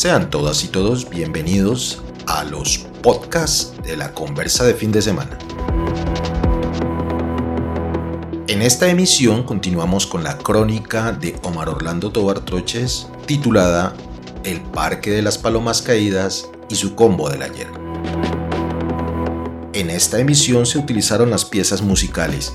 Sean 0.00 0.30
todas 0.30 0.64
y 0.64 0.68
todos 0.68 1.10
bienvenidos 1.10 2.00
a 2.26 2.42
los 2.44 2.78
podcasts 3.02 3.74
de 3.82 3.98
la 3.98 4.14
conversa 4.14 4.64
de 4.64 4.72
fin 4.72 4.90
de 4.92 5.02
semana. 5.02 5.36
En 8.48 8.62
esta 8.62 8.88
emisión 8.88 9.42
continuamos 9.42 10.06
con 10.06 10.24
la 10.24 10.38
crónica 10.38 11.12
de 11.12 11.38
Omar 11.42 11.68
Orlando 11.68 12.10
Tobar 12.10 12.40
Troches 12.40 13.08
titulada 13.26 13.92
El 14.42 14.62
Parque 14.62 15.10
de 15.10 15.20
las 15.20 15.36
Palomas 15.36 15.82
Caídas 15.82 16.48
y 16.70 16.76
su 16.76 16.94
combo 16.94 17.28
del 17.28 17.42
ayer. 17.42 17.68
En 19.74 19.90
esta 19.90 20.18
emisión 20.18 20.64
se 20.64 20.78
utilizaron 20.78 21.28
las 21.28 21.44
piezas 21.44 21.82
musicales 21.82 22.54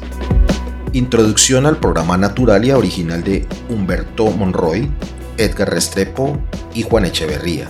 Introducción 0.95 1.65
al 1.65 1.75
programa 1.75 2.15
Naturalia 2.15 2.77
original 2.77 3.21
de 3.21 3.45
Humberto 3.67 4.27
Monroy, 4.31 4.89
Edgar 5.37 5.69
Restrepo 5.69 6.37
y 6.73 6.83
Juan 6.83 7.05
Echeverría. 7.05 7.67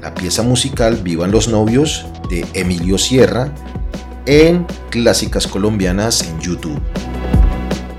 La 0.00 0.14
pieza 0.14 0.42
musical 0.42 0.96
Vivan 0.96 1.30
los 1.30 1.48
novios 1.48 2.06
de 2.28 2.44
Emilio 2.54 2.98
Sierra 2.98 3.52
en 4.26 4.66
Clásicas 4.90 5.46
Colombianas 5.46 6.22
en 6.22 6.40
YouTube. 6.40 6.80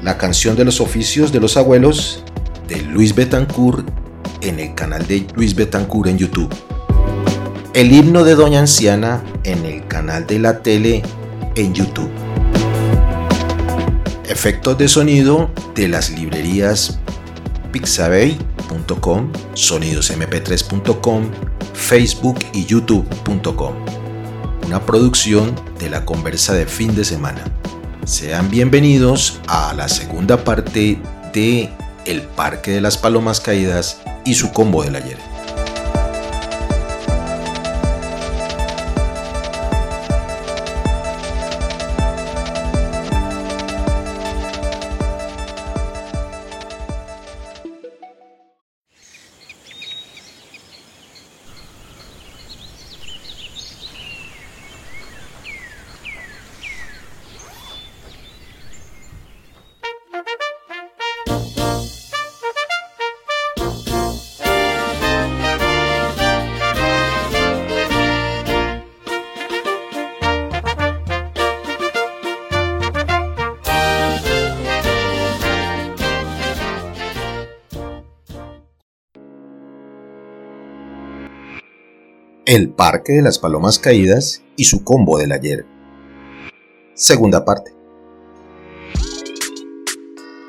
La 0.02 0.18
canción 0.18 0.56
de 0.56 0.66
los 0.66 0.82
oficios 0.82 1.32
de 1.32 1.40
los 1.40 1.58
abuelos 1.58 2.24
de 2.68 2.82
Luis 2.82 3.16
Betancourt 3.16 3.88
en 4.42 4.60
el 4.60 4.76
canal 4.76 5.08
de 5.08 5.26
Luis 5.36 5.56
Betancourt 5.56 6.10
en 6.10 6.18
YouTube. 6.18 6.54
El 7.74 7.92
himno 7.92 8.24
de 8.24 8.36
Doña 8.36 8.60
Anciana 8.60 9.24
en 9.44 9.66
el 9.66 9.88
canal 9.88 10.28
de 10.28 10.40
la 10.40 10.62
tele 10.62 11.02
en 11.56 11.74
YouTube 11.74 12.12
efectos 14.34 14.78
de 14.78 14.88
sonido 14.88 15.52
de 15.76 15.88
las 15.88 16.10
librerías 16.10 17.00
pixabay.com, 18.82 19.32
sonidosmp3.com, 19.54 21.32
facebook 21.74 22.40
y 22.54 22.66
youtube.com. 22.66 23.74
Una 24.66 24.86
producción 24.86 25.54
de 25.80 25.90
la 25.90 26.06
conversa 26.06 26.54
de 26.54 26.66
fin 26.66 26.96
de 26.96 27.06
semana. 27.06 27.44
Sean 28.06 28.50
bienvenidos 28.50 29.40
a 29.48 29.74
la 29.74 29.88
segunda 29.88 30.44
parte 30.44 31.00
de 31.34 31.70
El 32.06 32.22
Parque 32.22 32.72
de 32.72 32.82
las 32.82 32.98
Palomas 32.98 33.40
Caídas 33.40 34.02
y 34.26 34.34
su 34.36 34.52
combo 34.52 34.84
del 34.84 34.96
ayer. 34.96 35.33
El 82.46 82.72
Parque 82.72 83.14
de 83.14 83.22
las 83.22 83.40
Palomas 83.40 83.80
Caídas 83.80 84.44
y 84.58 84.66
su 84.66 84.84
combo 84.84 85.18
del 85.18 85.32
ayer. 85.32 85.66
Segunda 86.94 87.46
parte. 87.46 87.74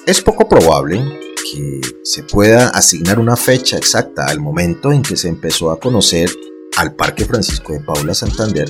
Es 0.05 0.21
poco 0.21 0.49
probable 0.49 0.97
que 1.53 1.81
se 2.03 2.25
pueda 2.25 2.71
asignar 2.71 3.21
una 3.21 3.37
fecha 3.37 3.77
exacta 3.77 4.27
al 4.27 4.41
momento 4.41 4.91
en 4.91 5.03
que 5.03 5.17
se 5.17 5.29
empezó 5.29 5.71
a 5.71 5.79
conocer 5.79 6.29
al 6.79 6.97
Parque 6.97 7.27
Francisco 7.27 7.73
de 7.73 7.81
Paula 7.81 8.13
Santander 8.13 8.69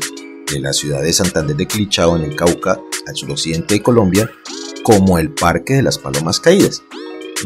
de 0.53 0.61
la 0.61 0.75
ciudad 0.75 1.01
de 1.01 1.15
Santander 1.15 1.57
de 1.57 1.67
Clichao 1.67 2.17
en 2.17 2.25
el 2.25 2.37
Cauca, 2.37 2.79
al 3.07 3.17
suroccidente 3.17 3.77
de 3.77 3.83
Colombia, 3.83 4.31
como 4.83 5.19
el 5.19 5.33
Parque 5.33 5.77
de 5.77 5.83
las 5.83 5.97
Palomas 5.97 6.41
Caídas. 6.41 6.83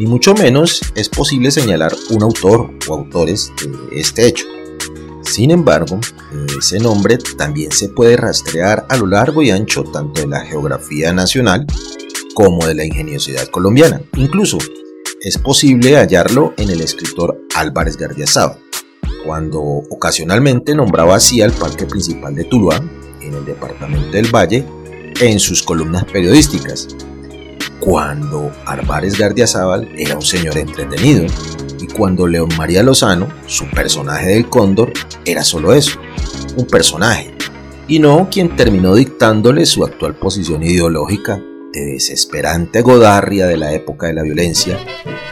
Ni 0.01 0.07
mucho 0.07 0.35
menos 0.35 0.81
es 0.97 1.09
posible 1.09 1.53
señalar 1.53 1.95
un 2.11 2.25
autor 2.25 2.69
o 2.89 2.95
autores 2.95 3.53
de 3.63 4.01
este 4.01 4.27
hecho. 4.27 4.45
Sin 5.29 5.51
embargo, 5.51 6.01
ese 6.59 6.81
nombre 6.81 7.19
también 7.37 7.71
se 7.71 7.91
puede 7.91 8.17
rastrear 8.17 8.87
a 8.89 8.97
lo 8.97 9.07
largo 9.07 9.43
y 9.43 9.51
ancho 9.51 9.85
tanto 9.85 10.23
de 10.23 10.27
la 10.27 10.41
geografía 10.41 11.13
nacional 11.13 11.67
como 12.35 12.67
de 12.67 12.75
la 12.75 12.85
ingeniosidad 12.85 13.47
colombiana. 13.49 14.01
Incluso 14.17 14.57
es 15.21 15.37
posible 15.37 15.97
hallarlo 15.97 16.55
en 16.57 16.71
el 16.71 16.81
escritor 16.81 17.45
Álvarez 17.55 17.99
Gardiazabal, 17.99 18.59
cuando 19.25 19.61
ocasionalmente 19.61 20.75
nombraba 20.75 21.17
así 21.17 21.43
al 21.43 21.53
parque 21.53 21.85
principal 21.85 22.35
de 22.35 22.45
Tuluá, 22.45 22.83
en 23.21 23.35
el 23.35 23.45
departamento 23.45 24.11
del 24.11 24.35
Valle, 24.35 24.65
en 25.21 25.39
sus 25.39 25.63
columnas 25.63 26.05
periodísticas, 26.07 26.89
cuando 27.81 28.51
Álvarez 28.65 29.19
Gardiazabal 29.19 29.89
era 29.97 30.17
un 30.17 30.23
señor 30.23 30.57
entretenido 30.57 31.27
cuando 31.97 32.27
León 32.27 32.49
María 32.57 32.83
Lozano, 32.83 33.29
su 33.47 33.67
personaje 33.71 34.31
del 34.31 34.49
cóndor, 34.49 34.93
era 35.25 35.45
solo 35.45 35.73
eso, 35.73 35.99
un 36.57 36.67
personaje, 36.67 37.33
y 37.87 37.99
no 37.99 38.29
quien 38.31 38.57
terminó 38.57 38.95
dictándole 38.95 39.67
su 39.67 39.85
actual 39.85 40.15
posición 40.15 40.63
ideológica 40.63 41.43
de 41.73 41.85
desesperante 41.85 42.83
godarria 42.83 43.47
de 43.47 43.57
la 43.57 43.73
época 43.73 44.07
de 44.07 44.15
la 44.15 44.23
violencia, 44.23 44.79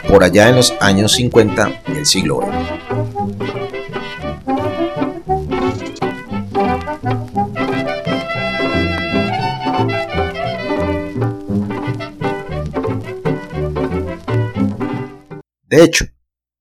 por 0.08 0.24
allá 0.24 0.48
en 0.48 0.56
los 0.56 0.74
años 0.80 1.12
50 1.12 1.82
del 1.88 2.06
siglo 2.06 2.40
XX. 2.40 2.86
De 15.68 15.82
hecho, 15.82 16.06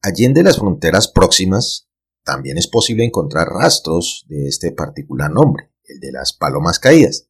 Allende 0.06 0.44
las 0.44 0.60
fronteras 0.60 1.08
próximas, 1.08 1.90
también 2.24 2.60
es 2.60 2.68
posible 2.68 3.06
encontrar 3.06 3.48
rastros 3.48 4.24
de 4.28 4.48
este 4.48 4.72
particular 4.72 5.32
nombre, 5.32 5.72
el 5.84 6.00
de 6.00 6.12
las 6.12 6.32
palomas 6.32 6.78
caídas, 6.78 7.28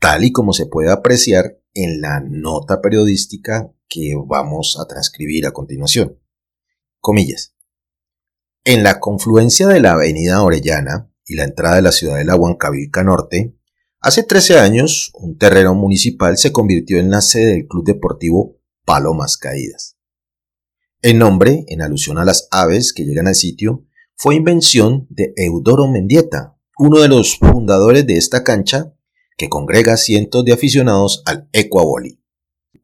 tal 0.00 0.22
y 0.22 0.30
como 0.30 0.52
se 0.52 0.66
puede 0.66 0.92
apreciar 0.92 1.62
en 1.72 2.02
la 2.02 2.20
nota 2.20 2.82
periodística 2.82 3.72
que 3.88 4.12
vamos 4.22 4.76
a 4.78 4.86
transcribir 4.86 5.46
a 5.46 5.52
continuación. 5.52 6.20
Comillas. 7.00 7.54
En 8.64 8.82
la 8.82 9.00
confluencia 9.00 9.66
de 9.66 9.80
la 9.80 9.92
avenida 9.92 10.42
Orellana 10.42 11.10
y 11.24 11.36
la 11.36 11.44
entrada 11.44 11.76
de 11.76 11.82
la 11.82 11.92
ciudad 11.92 12.18
de 12.18 12.26
la 12.26 12.36
Huancavilca 12.36 13.02
Norte, 13.02 13.56
hace 14.00 14.24
13 14.24 14.58
años 14.58 15.10
un 15.14 15.38
terreno 15.38 15.74
municipal 15.74 16.36
se 16.36 16.52
convirtió 16.52 16.98
en 16.98 17.10
la 17.10 17.22
sede 17.22 17.52
del 17.52 17.66
Club 17.66 17.86
Deportivo 17.86 18.58
Palomas 18.84 19.38
Caídas. 19.38 19.96
El 21.04 21.18
nombre, 21.18 21.64
en 21.68 21.82
alusión 21.82 22.16
a 22.16 22.24
las 22.24 22.48
aves 22.50 22.94
que 22.94 23.04
llegan 23.04 23.28
al 23.28 23.34
sitio, 23.34 23.84
fue 24.16 24.36
invención 24.36 25.06
de 25.10 25.34
Eudoro 25.36 25.86
Mendieta, 25.86 26.56
uno 26.78 27.00
de 27.00 27.08
los 27.08 27.36
fundadores 27.36 28.06
de 28.06 28.16
esta 28.16 28.42
cancha 28.42 28.94
que 29.36 29.50
congrega 29.50 29.98
cientos 29.98 30.46
de 30.46 30.54
aficionados 30.54 31.22
al 31.26 31.46
Equaboli. 31.52 32.22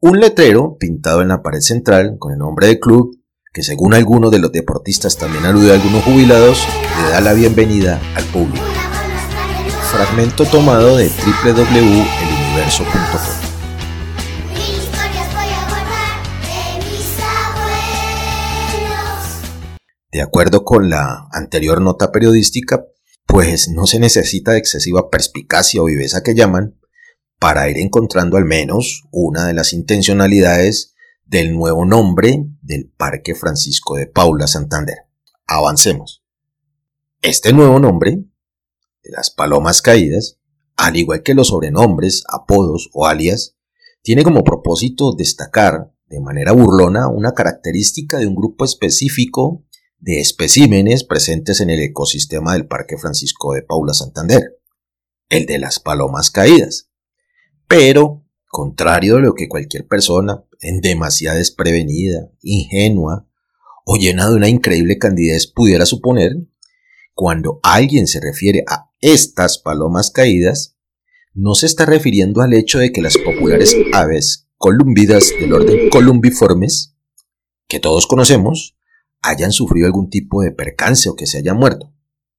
Un 0.01 0.19
letrero 0.19 0.77
pintado 0.79 1.23
en 1.23 1.29
la 1.29 1.41
pared 1.41 1.61
central 1.61 2.17
con 2.19 2.31
el 2.31 2.37
nombre 2.37 2.67
del 2.67 2.79
club, 2.79 3.19
que 3.51 3.63
según 3.63 3.95
algunos 3.95 4.29
de 4.29 4.37
los 4.37 4.51
deportistas 4.51 5.17
también 5.17 5.45
alude 5.45 5.71
a 5.71 5.73
algunos 5.73 6.03
jubilados, 6.03 6.63
le 7.03 7.09
da 7.09 7.21
la 7.21 7.33
bienvenida 7.33 7.99
al 8.13 8.25
público. 8.25 8.67
Fragmento 9.91 10.45
tomado 10.45 10.95
de 10.95 11.09
www.eluniverso.com. 11.43 13.40
De 20.11 20.21
acuerdo 20.21 20.65
con 20.65 20.89
la 20.89 21.29
anterior 21.31 21.81
nota 21.81 22.11
periodística, 22.11 22.85
pues 23.25 23.69
no 23.69 23.87
se 23.87 23.97
necesita 23.97 24.51
de 24.51 24.57
excesiva 24.57 25.09
perspicacia 25.09 25.81
o 25.81 25.85
viveza 25.85 26.21
que 26.21 26.35
llaman 26.35 26.77
para 27.39 27.69
ir 27.69 27.77
encontrando 27.77 28.35
al 28.35 28.43
menos 28.43 29.03
una 29.11 29.47
de 29.47 29.53
las 29.53 29.71
intencionalidades 29.71 30.95
del 31.25 31.55
nuevo 31.55 31.85
nombre 31.85 32.43
del 32.61 32.91
Parque 32.91 33.35
Francisco 33.35 33.95
de 33.95 34.05
Paula 34.05 34.47
Santander. 34.47 34.97
Avancemos. 35.47 36.23
Este 37.21 37.53
nuevo 37.53 37.79
nombre, 37.79 38.11
de 39.03 39.11
las 39.11 39.31
Palomas 39.31 39.81
Caídas, 39.81 40.39
al 40.75 40.97
igual 40.97 41.23
que 41.23 41.35
los 41.35 41.47
sobrenombres, 41.47 42.23
apodos 42.27 42.89
o 42.91 43.07
alias, 43.07 43.55
tiene 44.01 44.23
como 44.23 44.43
propósito 44.43 45.13
destacar 45.13 45.93
de 46.07 46.19
manera 46.19 46.51
burlona 46.51 47.07
una 47.07 47.33
característica 47.33 48.17
de 48.17 48.27
un 48.27 48.35
grupo 48.35 48.65
específico 48.65 49.63
de 50.01 50.19
especímenes 50.19 51.03
presentes 51.03 51.61
en 51.61 51.69
el 51.69 51.79
ecosistema 51.79 52.53
del 52.53 52.67
Parque 52.67 52.97
Francisco 52.97 53.53
de 53.53 53.61
Paula 53.61 53.93
Santander, 53.93 54.59
el 55.29 55.45
de 55.45 55.59
las 55.59 55.79
palomas 55.79 56.31
caídas. 56.31 56.89
Pero, 57.67 58.25
contrario 58.47 59.15
de 59.15 59.21
lo 59.21 59.35
que 59.35 59.47
cualquier 59.47 59.87
persona, 59.87 60.43
en 60.59 60.81
demasiada 60.81 61.37
desprevenida, 61.37 62.31
ingenua 62.41 63.27
o 63.85 63.95
llena 63.95 64.27
de 64.27 64.35
una 64.35 64.49
increíble 64.49 64.97
candidez 64.97 65.47
pudiera 65.47 65.85
suponer, 65.85 66.33
cuando 67.13 67.59
alguien 67.61 68.07
se 68.07 68.19
refiere 68.19 68.63
a 68.67 68.89
estas 69.01 69.59
palomas 69.59 70.09
caídas, 70.09 70.77
no 71.33 71.53
se 71.53 71.67
está 71.67 71.85
refiriendo 71.85 72.41
al 72.41 72.53
hecho 72.53 72.79
de 72.79 72.91
que 72.91 73.01
las 73.01 73.17
populares 73.17 73.75
aves 73.93 74.47
columbidas 74.57 75.31
del 75.39 75.53
orden 75.53 75.89
columbiformes, 75.89 76.95
que 77.67 77.79
todos 77.79 78.07
conocemos, 78.07 78.75
hayan 79.21 79.51
sufrido 79.51 79.85
algún 79.85 80.09
tipo 80.09 80.41
de 80.41 80.51
percance 80.51 81.09
o 81.09 81.15
que 81.15 81.27
se 81.27 81.37
hayan 81.37 81.57
muerto. 81.57 81.93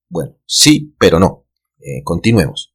Bueno, 0.08 0.36
sí, 0.46 0.94
pero 0.98 1.18
no. 1.18 1.46
Eh, 1.78 2.02
continuemos. 2.04 2.74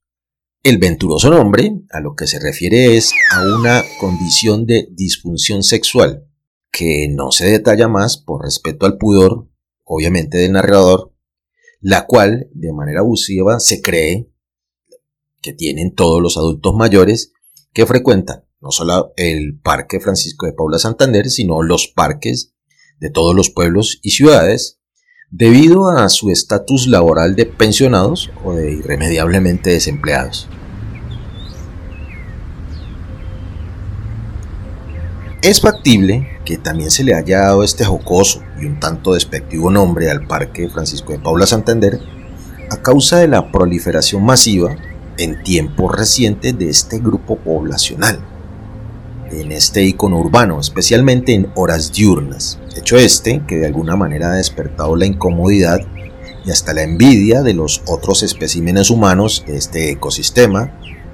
El 0.63 0.79
venturoso 0.79 1.29
nombre 1.29 1.81
a 1.91 1.99
lo 1.99 2.15
que 2.15 2.27
se 2.27 2.39
refiere 2.39 2.97
es 2.97 3.13
a 3.31 3.41
una 3.43 3.83
condición 3.99 4.65
de 4.65 4.87
disfunción 4.91 5.63
sexual 5.63 6.27
que 6.71 7.07
no 7.09 7.31
se 7.31 7.45
detalla 7.45 7.87
más 7.87 8.17
por 8.17 8.43
respeto 8.43 8.85
al 8.85 8.97
pudor, 8.97 9.49
obviamente 9.83 10.37
del 10.37 10.53
narrador, 10.53 11.13
la 11.79 12.05
cual 12.05 12.49
de 12.53 12.73
manera 12.73 12.99
abusiva 12.99 13.59
se 13.59 13.81
cree 13.81 14.29
que 15.41 15.53
tienen 15.53 15.93
todos 15.93 16.21
los 16.21 16.37
adultos 16.37 16.75
mayores 16.75 17.31
que 17.71 17.85
frecuentan 17.85 18.47
no 18.59 18.71
solo 18.71 19.13
el 19.15 19.59
Parque 19.59 19.99
Francisco 19.99 20.45
de 20.45 20.53
Paula 20.53 20.79
Santander, 20.79 21.29
sino 21.29 21.61
los 21.61 21.87
parques 21.87 22.55
de 22.99 23.09
todos 23.09 23.35
los 23.35 23.49
pueblos 23.49 23.99
y 24.01 24.11
ciudades 24.11 24.79
debido 25.29 25.89
a 25.89 26.07
su 26.09 26.31
estatus 26.31 26.87
laboral 26.87 27.35
de 27.35 27.45
pensionados 27.45 28.31
o 28.43 28.53
de 28.53 28.71
irremediablemente 28.71 29.71
desempleados. 29.71 30.47
Es 35.41 35.61
factible 35.61 36.27
que 36.45 36.57
también 36.57 36.91
se 36.91 37.03
le 37.03 37.13
haya 37.13 37.39
dado 37.39 37.63
este 37.63 37.85
jocoso 37.85 38.41
y 38.59 38.65
un 38.65 38.79
tanto 38.79 39.13
despectivo 39.13 39.69
nombre 39.69 40.09
al 40.09 40.25
Parque 40.25 40.67
Francisco 40.69 41.11
de 41.11 41.19
Paula 41.19 41.45
Santander 41.45 41.99
a 42.69 42.81
causa 42.81 43.17
de 43.19 43.27
la 43.27 43.51
proliferación 43.51 44.25
masiva 44.25 44.75
en 45.17 45.43
tiempos 45.43 45.95
recientes 45.95 46.57
de 46.57 46.69
este 46.69 46.99
grupo 46.99 47.37
poblacional 47.37 48.36
en 49.31 49.51
este 49.51 49.83
icono 49.83 50.19
urbano, 50.19 50.59
especialmente 50.59 51.33
en 51.33 51.51
horas 51.55 51.91
diurnas. 51.91 52.59
Hecho 52.75 52.97
este 52.97 53.41
que 53.47 53.57
de 53.57 53.67
alguna 53.67 53.95
manera 53.95 54.31
ha 54.31 54.35
despertado 54.35 54.95
la 54.95 55.05
incomodidad 55.05 55.79
y 56.45 56.51
hasta 56.51 56.73
la 56.73 56.83
envidia 56.83 57.41
de 57.41 57.53
los 57.53 57.81
otros 57.87 58.23
especímenes 58.23 58.89
humanos 58.89 59.43
de 59.45 59.57
este 59.57 59.91
ecosistema 59.91 60.71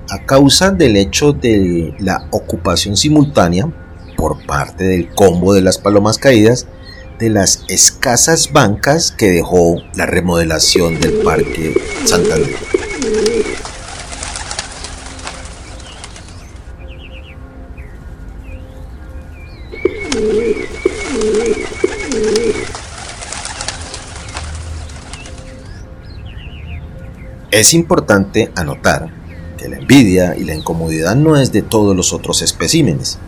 a 0.09 0.25
causa 0.25 0.71
del 0.71 0.97
hecho 0.97 1.33
de 1.33 1.95
la 1.99 2.27
ocupación 2.31 2.97
simultánea 2.97 3.71
por 4.17 4.45
parte 4.45 4.83
del 4.83 5.13
combo 5.13 5.53
de 5.53 5.61
las 5.61 5.77
palomas 5.77 6.17
caídas 6.17 6.67
de 7.19 7.29
las 7.29 7.63
escasas 7.67 8.51
bancas 8.51 9.11
que 9.11 9.29
dejó 9.31 9.77
la 9.95 10.05
remodelación 10.05 10.99
del 10.99 11.13
Parque 11.23 11.73
Santander. 12.05 12.72
Es 27.53 27.75
importante 27.75 28.51
anotar 28.55 29.13
que 29.59 29.69
la 29.69 29.77
envidia 29.77 30.35
y 30.35 30.43
la 30.43 30.55
incomodidad 30.55 31.15
no 31.15 31.37
es 31.37 31.51
de 31.51 31.61
todos 31.61 31.95
los 31.95 32.11
otros 32.11 32.41
especímenes. 32.41 33.19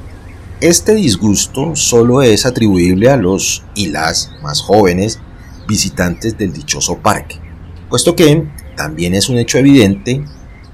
Este 0.61 0.95
disgusto 0.95 1.75
solo 1.75 2.23
es 2.23 2.47
atribuible 2.47 3.11
a 3.11 3.17
los 3.17 3.63
y 3.75 3.89
las 3.89 4.31
más 4.41 4.61
jóvenes 4.61 5.19
visitantes 5.67 6.39
del 6.39 6.53
dichoso 6.53 6.97
parque, 6.97 7.35
puesto 7.87 8.15
que 8.15 8.47
también 8.75 9.13
es 9.13 9.29
un 9.29 9.37
hecho 9.37 9.59
evidente 9.59 10.25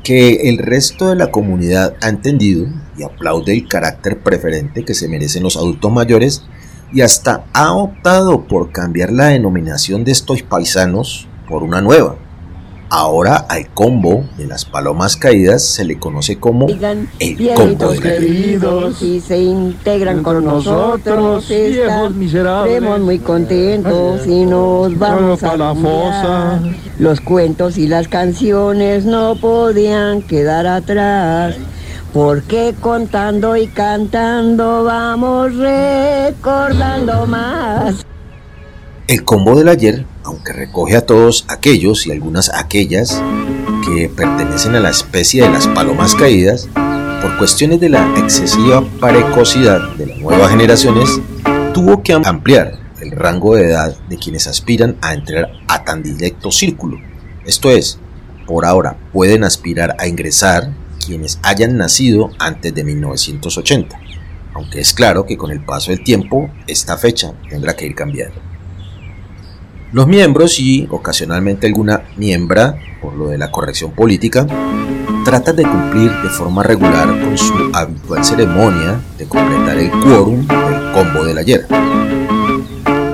que 0.02 0.48
el 0.48 0.58
resto 0.58 1.10
de 1.10 1.18
la 1.18 1.30
comunidad 1.30 1.96
ha 2.00 2.08
entendido 2.08 2.68
y 2.98 3.04
aplaude 3.04 3.52
el 3.52 3.68
carácter 3.68 4.22
preferente 4.22 4.86
que 4.86 4.94
se 4.94 5.10
merecen 5.10 5.44
los 5.44 5.58
adultos 5.58 5.92
mayores 5.92 6.44
y 6.94 7.02
hasta 7.02 7.44
ha 7.52 7.74
optado 7.74 8.48
por 8.48 8.72
cambiar 8.72 9.12
la 9.12 9.26
denominación 9.26 10.06
de 10.06 10.14
estos 10.14 10.42
paisanos 10.42 11.28
por 11.50 11.64
una 11.64 11.82
nueva, 11.82 12.16
Ahora 12.94 13.38
al 13.38 13.70
combo 13.70 14.26
de 14.38 14.48
las 14.48 14.66
palomas 14.66 15.16
caídas 15.16 15.64
se 15.64 15.86
le 15.86 15.98
conoce 15.98 16.42
como 16.42 16.68
el 16.68 17.54
combo 17.56 17.92
de 17.94 18.00
queridos 18.02 19.02
y 19.02 19.22
se 19.22 19.38
integran 19.38 20.22
con 20.22 20.44
nosotros. 20.44 21.50
Estamos 21.50 23.00
muy 23.00 23.20
contentos 23.20 24.28
y 24.28 24.44
nos 24.44 25.00
vamos 25.00 25.42
a 25.42 25.56
la 25.56 25.74
fosa. 25.74 26.62
Los 27.00 27.22
cuentos 27.22 27.78
y 27.78 27.88
las 27.88 28.10
canciones 28.10 29.06
no 29.06 29.38
podían 29.38 30.22
quedar 30.22 30.68
atrás. 30.68 31.56
Porque 32.12 32.76
contando 32.78 33.56
y 33.56 33.68
cantando 33.68 34.84
vamos 34.84 35.56
recordando 35.56 37.26
más. 37.26 38.06
El 39.08 39.24
combo 39.24 39.56
del 39.56 39.70
ayer, 39.70 40.06
aunque 40.24 40.54
recoge 40.54 40.96
a 40.96 41.06
todos 41.06 41.46
aquellos 41.48 42.08
y 42.08 42.12
algunas 42.12 42.54
aquellas 42.54 43.22
que 43.86 44.10
pertenecen 44.10 44.76
a 44.76 44.80
la 44.80 44.90
especie 44.90 45.44
de 45.44 45.50
las 45.50 45.68
palomas 45.68 46.16
caídas, 46.16 46.68
por 47.22 47.38
cuestiones 47.38 47.80
de 47.80 47.90
la 47.90 48.14
excesiva 48.18 48.84
precocidad 49.00 49.96
de 49.96 50.08
las 50.08 50.20
nuevas 50.20 50.50
generaciones, 50.50 51.22
tuvo 51.74 52.02
que 52.04 52.14
ampliar 52.14 52.80
el 53.00 53.12
rango 53.12 53.56
de 53.56 53.70
edad 53.70 53.96
de 54.10 54.18
quienes 54.18 54.48
aspiran 54.48 54.98
a 55.02 55.14
entrar 55.14 55.52
a 55.68 55.84
tan 55.84 56.04
directo 56.04 56.52
círculo. 56.52 56.98
Esto 57.46 57.70
es, 57.70 58.00
por 58.46 58.66
ahora 58.66 58.98
pueden 59.14 59.44
aspirar 59.44 59.96
a 60.00 60.08
ingresar 60.08 60.72
quienes 61.04 61.40
hayan 61.44 61.78
nacido 61.78 62.32
antes 62.40 62.74
de 62.74 62.84
1980, 62.84 64.00
aunque 64.54 64.80
es 64.80 64.94
claro 64.94 65.26
que 65.26 65.38
con 65.38 65.52
el 65.52 65.64
paso 65.64 65.92
del 65.92 66.04
tiempo 66.04 66.50
esta 66.68 66.98
fecha 66.98 67.34
tendrá 67.50 67.76
que 67.76 67.86
ir 67.86 67.96
cambiando. 67.96 68.51
Los 69.94 70.08
miembros 70.08 70.58
y 70.62 70.88
ocasionalmente 70.90 71.68
alguna 71.68 72.04
miembra, 72.16 72.78
por 73.02 73.14
lo 73.14 73.28
de 73.28 73.38
la 73.38 73.52
corrección 73.52 73.92
política, 73.92 74.48
tratan 75.26 75.58
de 75.58 75.64
cumplir 75.64 76.10
de 76.24 76.30
forma 76.30 76.64
regular 76.64 77.10
con 77.20 77.38
su 77.38 77.54
habitual 77.74 78.24
ceremonia 78.24 79.02
de 79.18 79.26
completar 79.26 79.78
el 79.78 79.92
quórum 79.92 80.48
del 80.48 80.92
combo 80.94 81.26
del 81.26 81.38
ayer. 81.38 81.68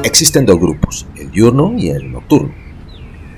Existen 0.03 0.45
dos 0.45 0.59
grupos, 0.59 1.07
el 1.15 1.31
diurno 1.31 1.73
y 1.75 1.89
el 1.89 2.11
nocturno. 2.11 2.53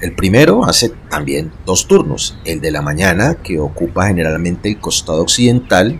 El 0.01 0.13
primero 0.15 0.65
hace 0.65 0.89
también 1.09 1.53
dos 1.65 1.87
turnos, 1.87 2.37
el 2.43 2.59
de 2.59 2.71
la 2.71 2.81
mañana 2.81 3.35
que 3.35 3.57
ocupa 3.57 4.07
generalmente 4.07 4.67
el 4.67 4.79
costado 4.79 5.21
occidental 5.21 5.97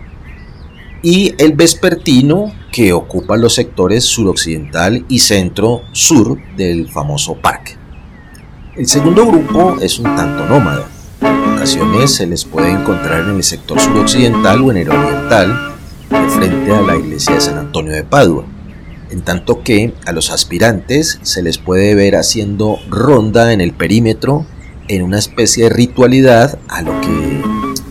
y 1.02 1.34
el 1.38 1.52
vespertino 1.52 2.52
que 2.70 2.92
ocupa 2.92 3.36
los 3.36 3.54
sectores 3.54 4.04
suroccidental 4.04 5.04
y 5.08 5.20
centro-sur 5.20 6.38
del 6.56 6.88
famoso 6.88 7.36
parque. 7.36 7.76
El 8.76 8.86
segundo 8.86 9.26
grupo 9.26 9.76
es 9.80 9.98
un 9.98 10.04
tanto 10.16 10.46
nómada. 10.46 10.86
En 11.20 11.54
ocasiones 11.54 12.14
se 12.14 12.26
les 12.26 12.44
puede 12.44 12.70
encontrar 12.70 13.28
en 13.28 13.36
el 13.36 13.42
sector 13.42 13.80
suroccidental 13.80 14.62
o 14.62 14.70
en 14.70 14.76
el 14.78 14.90
oriental, 14.90 15.74
de 16.08 16.28
frente 16.28 16.74
a 16.74 16.80
la 16.80 16.96
iglesia 16.96 17.34
de 17.34 17.40
San 17.40 17.58
Antonio 17.58 17.92
de 17.92 18.04
Padua, 18.04 18.44
en 19.10 19.22
tanto 19.22 19.62
que 19.62 19.94
a 20.06 20.12
los 20.12 20.30
aspirantes 20.30 21.18
se 21.22 21.42
les 21.42 21.58
puede 21.58 21.94
ver 21.94 22.16
haciendo 22.16 22.78
ronda 22.88 23.52
en 23.52 23.60
el 23.60 23.72
perímetro 23.72 24.46
en 24.88 25.02
una 25.02 25.18
especie 25.18 25.64
de 25.64 25.70
ritualidad 25.70 26.58
a 26.68 26.82
lo 26.82 27.00
que 27.00 27.42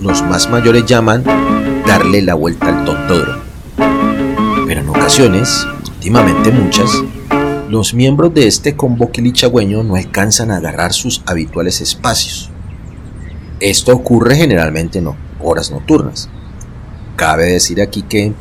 los 0.02 0.22
más 0.24 0.50
mayores 0.50 0.86
llaman 0.86 1.24
darle 1.90 2.22
la 2.22 2.36
vuelta 2.36 2.68
al 2.68 2.86
tontódromo. 2.86 3.42
Pero 4.68 4.82
en 4.82 4.90
ocasiones, 4.90 5.66
últimamente 5.96 6.52
muchas, 6.52 6.88
los 7.68 7.96
miembros 7.96 8.32
de 8.32 8.46
este 8.46 8.76
combo 8.76 9.10
quilichagüeño 9.12 9.82
no 9.82 9.96
alcanzan 9.96 10.52
a 10.52 10.58
agarrar 10.58 10.94
sus 10.94 11.24
habituales 11.26 11.82
espacios. 11.82 12.52
Esto 13.60 13.92
ocurre 13.92 14.36
generalmente 14.36 15.00
en 15.00 15.10
horas 15.40 15.72
nocturnas. 15.72 16.30
Cabe 17.16 17.54
decir 17.54 17.82
aquí 17.82 18.04
que, 18.04 18.34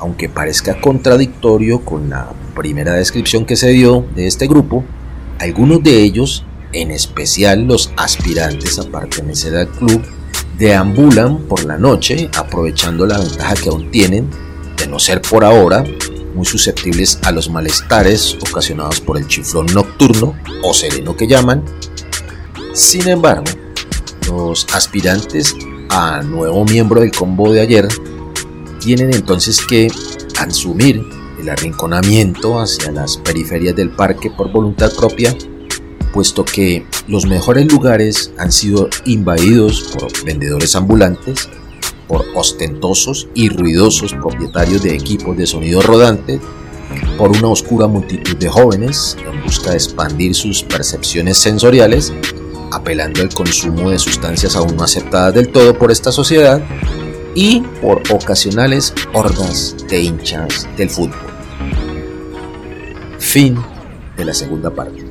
aunque 0.00 0.28
parezca 0.28 0.80
contradictorio 0.80 1.84
con 1.84 2.10
la 2.10 2.32
primera 2.56 2.94
descripción 2.94 3.44
que 3.44 3.54
se 3.54 3.68
dio 3.68 4.04
de 4.16 4.26
este 4.26 4.48
grupo, 4.48 4.84
algunos 5.38 5.80
de 5.80 6.02
ellos, 6.02 6.44
en 6.72 6.90
especial 6.90 7.68
los 7.68 7.92
aspirantes 7.96 8.80
a 8.80 8.82
pertenecer 8.82 9.54
al 9.54 9.68
club, 9.68 10.02
deambulan 10.58 11.38
por 11.38 11.64
la 11.64 11.76
noche 11.76 12.30
aprovechando 12.36 13.06
la 13.06 13.18
ventaja 13.18 13.54
que 13.54 13.68
aún 13.68 13.90
tienen 13.90 14.28
de 14.76 14.86
no 14.86 14.98
ser 14.98 15.22
por 15.22 15.44
ahora 15.44 15.84
muy 16.34 16.44
susceptibles 16.44 17.18
a 17.24 17.32
los 17.32 17.48
malestares 17.48 18.36
ocasionados 18.48 19.00
por 19.00 19.16
el 19.16 19.26
chiflón 19.26 19.66
nocturno 19.74 20.34
o 20.62 20.74
sereno 20.74 21.16
que 21.16 21.26
llaman. 21.26 21.64
Sin 22.74 23.08
embargo, 23.08 23.44
los 24.28 24.66
aspirantes 24.74 25.56
a 25.88 26.22
nuevo 26.22 26.64
miembro 26.64 27.00
del 27.00 27.10
combo 27.10 27.50
de 27.52 27.62
ayer 27.62 27.88
tienen 28.80 29.14
entonces 29.14 29.64
que 29.66 29.90
asumir 30.38 31.02
el 31.40 31.48
arrinconamiento 31.48 32.60
hacia 32.60 32.92
las 32.92 33.16
periferias 33.16 33.74
del 33.74 33.90
parque 33.90 34.30
por 34.30 34.52
voluntad 34.52 34.92
propia, 34.94 35.34
puesto 36.12 36.44
que 36.44 36.86
los 37.08 37.26
mejores 37.26 37.70
lugares 37.70 38.32
han 38.38 38.52
sido 38.52 38.88
invadidos 39.04 39.82
por 39.92 40.24
vendedores 40.24 40.74
ambulantes, 40.74 41.48
por 42.08 42.24
ostentosos 42.34 43.28
y 43.34 43.48
ruidosos 43.48 44.12
propietarios 44.12 44.82
de 44.82 44.94
equipos 44.94 45.36
de 45.36 45.46
sonido 45.46 45.82
rodante, 45.82 46.40
por 47.18 47.30
una 47.30 47.48
oscura 47.48 47.86
multitud 47.86 48.36
de 48.36 48.48
jóvenes 48.48 49.16
en 49.28 49.42
busca 49.42 49.70
de 49.70 49.76
expandir 49.76 50.34
sus 50.34 50.62
percepciones 50.62 51.38
sensoriales, 51.38 52.12
apelando 52.70 53.22
al 53.22 53.34
consumo 53.34 53.90
de 53.90 53.98
sustancias 53.98 54.56
aún 54.56 54.76
no 54.76 54.84
aceptadas 54.84 55.34
del 55.34 55.48
todo 55.48 55.76
por 55.76 55.90
esta 55.90 56.12
sociedad, 56.12 56.62
y 57.36 57.60
por 57.82 58.02
ocasionales 58.10 58.94
hordas 59.12 59.76
de 59.88 60.00
hinchas 60.00 60.66
del 60.76 60.88
fútbol. 60.88 61.20
Fin 63.18 63.56
de 64.16 64.24
la 64.24 64.32
segunda 64.32 64.70
parte. 64.70 65.05